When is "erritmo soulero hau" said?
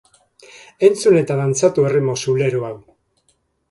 1.93-2.77